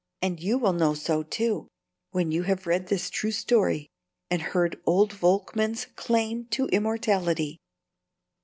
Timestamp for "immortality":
6.69-7.59